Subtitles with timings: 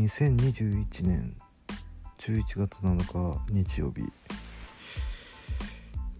[0.00, 1.36] 2021年
[2.16, 4.02] 11月7日日曜日。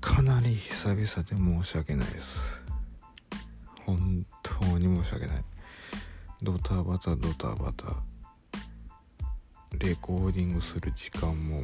[0.02, 1.06] かなり久々で
[1.62, 2.60] 申し訳ないです。
[3.86, 5.44] 本当に申し訳ない。
[6.42, 7.86] ドタバタドタバタ。
[9.78, 11.62] レコーディングする時間も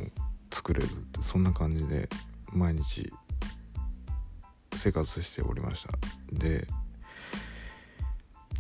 [0.51, 2.09] 作れるってそんな感じで
[2.47, 3.13] 毎日
[4.75, 5.91] 生活しておりました。
[6.33, 6.67] で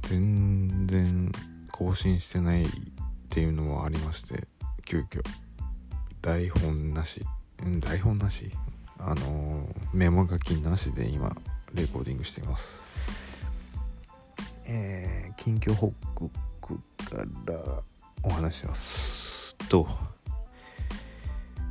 [0.03, 1.33] 全然
[1.73, 2.67] 更新してない
[3.37, 4.49] っていうのもありまして
[4.87, 5.23] 急遽。
[6.23, 7.23] 台本なし。
[7.63, 8.51] ん台本なし？
[8.99, 11.37] あのーメモ書きなしで今
[11.75, 12.81] レコーディングしています。
[14.65, 16.31] えー近況報告
[17.11, 17.83] から
[18.23, 19.87] お話ししますと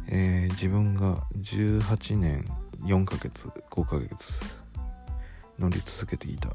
[0.08, 2.45] えー自分が18年
[2.84, 4.39] 4ヶ月5ヶ月
[5.58, 6.50] 乗り続けていた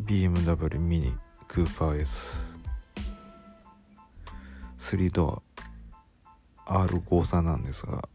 [0.00, 1.12] BMW ミニ
[1.46, 2.47] クーパー S
[4.96, 5.42] 3ド
[6.66, 8.08] ア R53 なんですが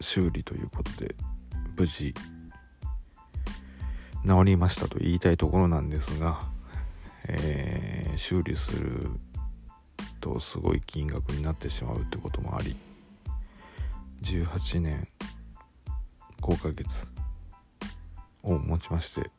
[0.00, 1.14] 修理ということで
[1.76, 2.14] 無事
[4.26, 6.40] 治りましたと言いたいところなんですが、
[7.26, 9.10] えー修理する
[10.20, 12.76] とすごい金額になってしまうってこともあり
[14.22, 15.08] 18年
[16.40, 17.08] 5ヶ月
[18.44, 19.30] をもちまして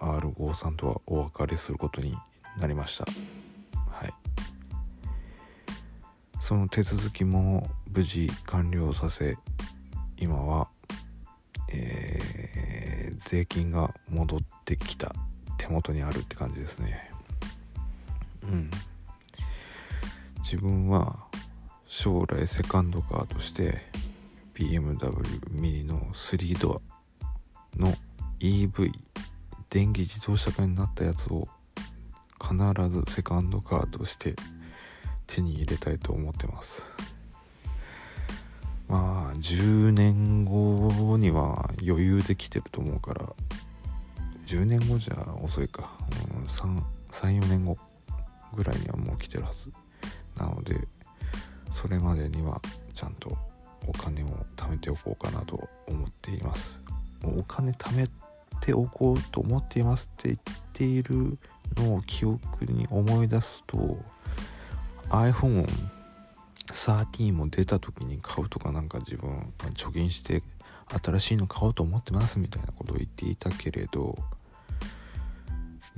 [0.00, 2.16] R53 とはお別れすることに
[2.58, 3.06] なりました。
[6.48, 9.36] その手続きも無事完了させ
[10.16, 10.68] 今は
[11.70, 15.14] えー税金が戻ってきた
[15.58, 17.10] 手元にあるって感じですね。
[18.44, 18.70] うん。
[20.42, 21.26] 自分は
[21.86, 23.82] 将来セカンドカーとして
[24.54, 26.80] BMW ミニの3ド
[27.76, 27.92] アの
[28.40, 28.90] EV
[29.68, 31.46] 電気自動車化になったやつを
[32.40, 32.56] 必
[32.88, 34.34] ずセカンドカーとして
[35.28, 36.82] 手に入れたいと思ってます。
[38.88, 43.26] まあ10年後には余裕できてると思うから
[44.46, 45.90] 10年後じゃ遅いか、
[46.32, 47.76] うん、34年後
[48.54, 49.70] ぐらいにはもう来てるはず。
[50.36, 50.88] なので
[51.70, 52.60] それまでには
[52.94, 53.36] ちゃんと
[53.86, 56.80] お金を貯めておこうかなと思っています。
[57.22, 58.08] お金貯め
[58.60, 60.38] ておこうと思っていますって言っ
[60.72, 61.38] ている
[61.76, 63.98] のを記憶に思い出すと
[65.10, 70.42] iPhone13 も出た時に買うとかなんか自分貯金して
[71.02, 74.16] 新しいの買おうと思ってますみたいなことを言っていたけれど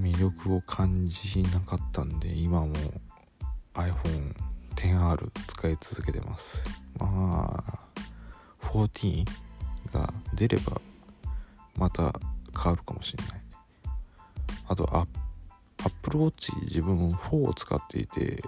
[0.00, 2.72] 魅力を感じなかったんで今も
[3.74, 6.62] iPhone10R 使い続けてます。
[6.98, 7.78] まあ
[8.60, 9.24] 14
[9.92, 10.80] が出れば
[11.76, 12.18] また
[12.56, 13.40] 変わるかもしれない。
[14.68, 15.06] あとア
[15.84, 18.42] Apple Watch 自分4を使っていて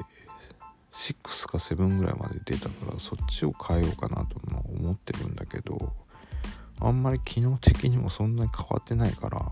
[0.94, 2.14] 6か7ぐらい。
[2.14, 4.40] まで出たからそっちを変えようかなと
[4.74, 5.92] 思ってるんだけど
[6.80, 9.12] あんまり機能的にもそんなに変わってない。
[9.12, 9.50] から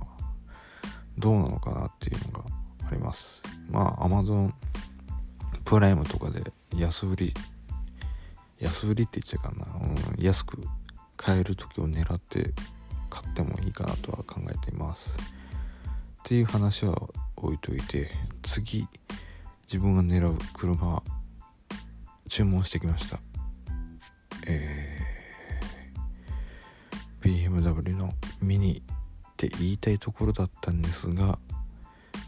[1.18, 2.14] どうなのかなってい。
[2.14, 2.44] うのが
[2.90, 4.52] ありますまあ Amazon
[5.64, 6.42] プライムとかで
[6.76, 7.34] 安売り
[8.58, 9.66] 安売りって言っちゃうかな、
[10.16, 10.62] うん、安く
[11.16, 12.52] 買える時を狙って
[13.10, 13.68] 買ってもい。
[13.68, 13.72] い。
[13.72, 14.74] かなとは考えてい。
[14.74, 16.42] ますってい。
[16.42, 16.96] う話は
[17.36, 17.58] 置い。
[17.58, 17.80] とい。
[17.80, 18.10] て
[18.42, 18.86] 次
[19.64, 21.02] 自分が狙う車
[22.30, 23.18] 注文してきました。
[24.46, 31.38] えー、BMW のミニって言いたいところだったんですが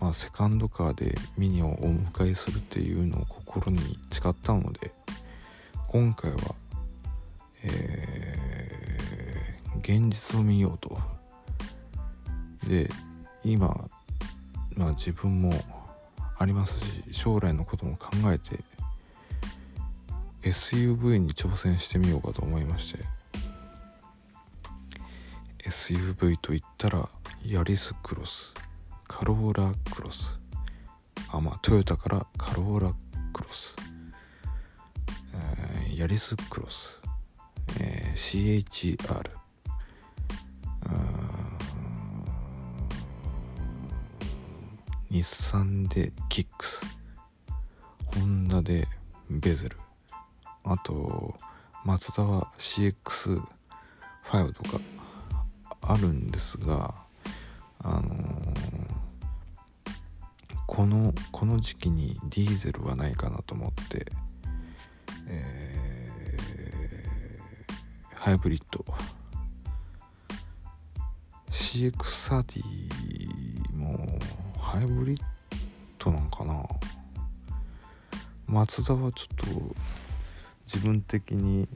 [0.01, 4.93] まあセカンドカーでミニをお迎えするっていうのを心に誓ったので
[5.89, 6.39] 今回は
[7.65, 10.99] えー、現実を見ようと。
[12.67, 12.91] で
[13.45, 13.89] 今
[14.77, 15.53] まあ自分も
[16.39, 18.59] ありますし将来のことも考えて
[20.43, 23.05] SUV に挑戦してみようかと思いまして。
[25.65, 27.09] SUV といったら
[27.45, 28.53] ヤリスクロス
[29.07, 30.37] カローラクロス。
[31.31, 32.95] あまあトヨタからカローラ
[33.33, 33.75] クロス、
[35.35, 37.01] えーヤリスクロス、
[37.81, 38.67] えー
[38.97, 39.31] CHR
[45.11, 46.81] 日産でキックス。
[48.19, 48.89] ホンダで
[49.29, 49.82] ベゼル。
[50.65, 51.35] あと
[51.85, 53.43] マツダは CX5
[54.53, 54.81] とか
[55.83, 56.95] あるんですが
[57.81, 58.93] あのー
[60.75, 64.07] このこの時期にディーゼルはないかなと思って、
[65.29, 66.39] え
[68.15, 68.83] ハイブリッド。
[71.51, 72.63] CX30
[73.75, 74.19] も
[74.59, 75.21] ハイブリッ
[75.99, 76.65] ドなんかな。
[78.47, 79.77] マツダはちょっと
[80.73, 81.69] 自分的に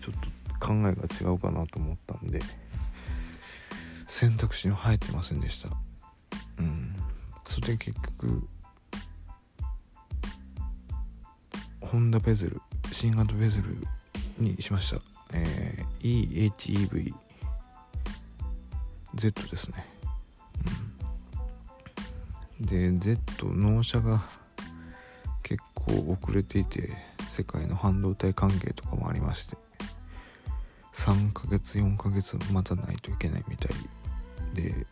[0.00, 0.14] ちょっ
[0.60, 2.40] と考えが違うかなと思ったんで
[4.06, 5.68] 選択肢に入ってませんでした。
[6.58, 6.96] うん。
[7.46, 8.48] それで結局
[11.80, 12.60] ホンダベゼル
[12.92, 13.76] 新型ベゼル
[14.38, 15.00] にしました、
[15.32, 17.14] えー、EHEV
[19.14, 19.86] Z ですね、
[22.60, 24.22] うん、で Z 納車が
[25.42, 27.07] 結構遅れていて
[27.38, 29.56] 世界の半導体関係とかもありまして
[30.94, 33.70] 3ヶ月4ヶ月待たないといけないみたい
[34.54, 34.86] で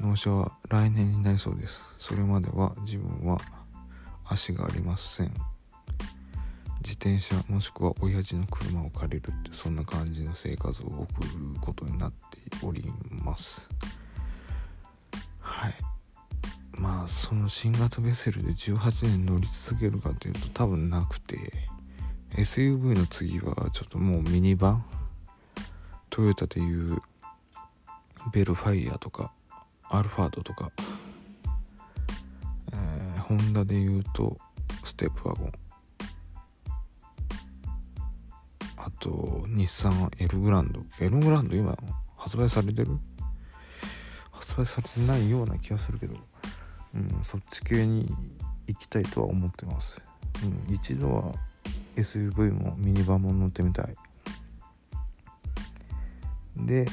[0.00, 1.78] 納車は来年になりそうです。
[1.98, 3.38] それまでは自分は
[4.24, 5.32] 足がありません。
[6.82, 11.28] 自転車もしくは親父の車を借りるってそんな感じの生活を送る
[11.60, 13.66] ことになっております。
[15.40, 15.74] はい。
[16.72, 21.73] まあその新型ベセルで18年乗り続けるかというと多分なくて。
[22.36, 24.84] SUV の次はちょっともうミニバン？
[26.10, 27.00] トヨタでいう
[28.32, 29.32] ベルファイアとか
[29.88, 30.72] アルファードとか、
[32.72, 34.36] えー、ホンダでいうと
[34.84, 35.52] ステップワゴン。
[38.76, 40.82] あと日産エルグランド。
[41.00, 41.76] エルグランド今
[42.16, 42.98] 発売されてる？
[44.32, 46.16] 発売されてないような気がするけど、
[46.94, 48.12] うん、そっち系に
[48.66, 50.02] 行きたいとは思ってます、
[50.42, 51.34] うん、一度は
[51.96, 53.94] SUV もミニバンも乗ってみたい。
[56.56, 56.86] で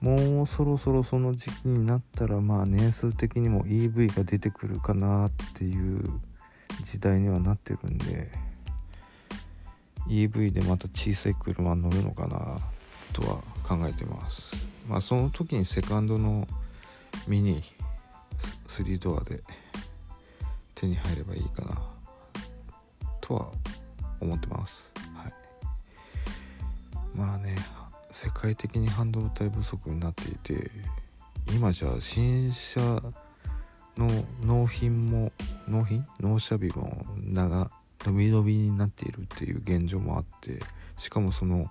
[0.00, 6.20] もうそろそろその時期になったらまあ年数的にも EV が出てくるかなっていう
[6.82, 8.30] 時代にはなってるんで
[10.08, 12.58] EV でまた小さい車乗るのかな
[13.14, 14.54] とは考えてます。
[14.86, 16.46] まあその時にセカンドの
[17.26, 17.62] ミニ
[18.68, 19.40] 3ドアで
[20.74, 21.80] 手に入ればいいかな
[23.20, 23.52] とは
[24.20, 24.90] 思ってます。
[25.14, 25.32] はい。
[27.14, 27.54] まあね
[28.10, 30.70] 世界的に半導体不足になっていて
[31.52, 32.80] 今じゃ新車
[33.96, 34.08] の
[34.42, 35.32] 納品も
[35.68, 36.06] 納品？
[36.20, 37.70] 納車日も長
[38.00, 40.60] 伸び伸びになっているっていう現状もあって
[40.98, 41.70] しかもその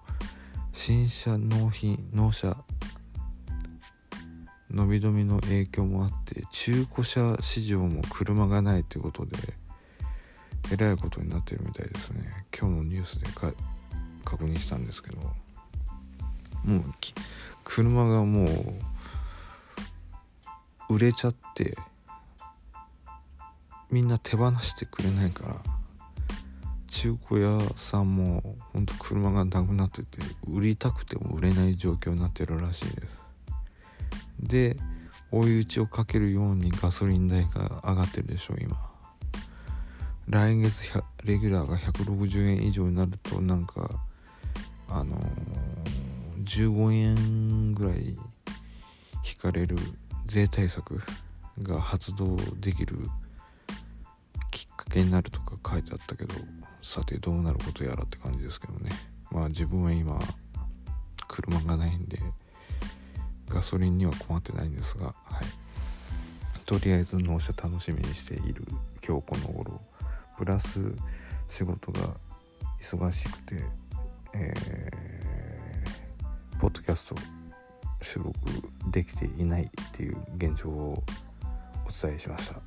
[0.73, 2.57] 新車納品納車
[4.71, 9.37] 伸び伸びの影響もあって中古車市場も車がないということで
[10.71, 12.45] えらいことになってるみたいですね。
[12.57, 13.27] 今日のニュースで
[14.23, 15.43] 確認したんですけど。
[16.63, 16.83] もう
[17.63, 18.45] 車がも
[20.89, 21.75] う売れちゃって
[23.91, 25.55] みんな手放してくれないから
[26.87, 33.23] 中古屋さんもほんと車がなくなってて売りたくても売れない状況になってるらしいです。
[34.39, 34.77] で
[35.31, 38.92] 追い打ちをかけるようにガソリン代が上がってるでしょ今。
[40.29, 40.89] 来月
[41.25, 43.89] レギュラーが160円以上になるとなんか
[44.87, 48.15] あのー、15円ぐらい
[49.23, 49.75] 引かれる
[50.25, 51.01] 税対策
[51.61, 52.97] が発動できる
[54.51, 56.33] きっかけになるとか書いてあったけど
[56.81, 58.91] さてどうなることやらって感じですけどね。
[59.31, 60.19] まあ自分は今
[61.27, 62.19] 車がないんで
[63.49, 65.45] ガソリンには困ってないんですがはい。
[66.65, 68.65] とりあえず納車楽しみにしている
[69.05, 69.81] 今日この頃。
[70.37, 70.95] プラス
[71.47, 71.99] 仕事が
[72.79, 73.63] 忙しくて
[74.35, 77.15] えー、ポッドキャスト
[78.01, 78.33] 収録
[78.89, 81.03] できていないっていう現状を
[81.85, 82.59] お伝えしました。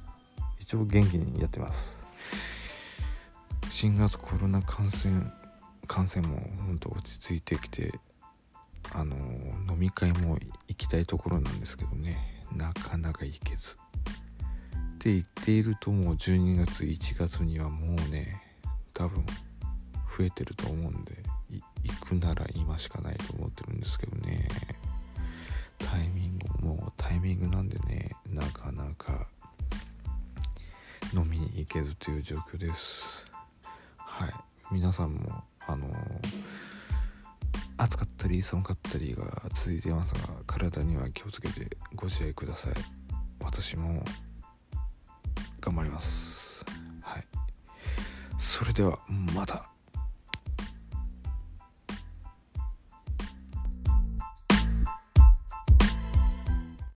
[0.61, 2.07] 一応元気にやってます。
[3.71, 5.31] 新型コロナ感染
[5.89, 7.93] 感染も本当落ち着いてきて
[8.93, 9.17] あの
[9.69, 12.45] 飲み会も行きたいところなんですけどね。
[12.55, 13.77] なかなか行けず。
[15.07, 18.43] って言っているともう12月1月にはもうね
[18.93, 19.25] 多分
[20.19, 21.23] 増えてると思うんで
[21.85, 24.49] 行くなら今しかないと思ってるんですけどね。
[25.79, 29.29] タイミングもうタイミングなんでねなかなか
[31.15, 33.27] 飲みに行けずという状況です。
[33.99, 34.33] はい。
[34.73, 35.93] 皆さんもあのー、
[37.77, 42.75] 暑かったり寒かったりが続いていますが体には気をつけてご自愛ください。
[43.39, 44.03] 私も
[45.67, 46.65] 頑張ります。
[47.03, 47.25] はい。
[48.39, 49.01] それでは
[49.35, 49.75] また。